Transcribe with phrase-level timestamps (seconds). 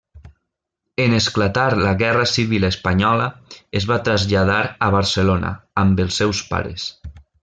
[1.03, 3.27] En esclatar la guerra civil espanyola
[3.81, 6.89] es va traslladar a Barcelona amb els seus pares.